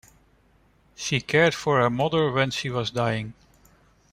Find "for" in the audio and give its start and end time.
1.53-1.79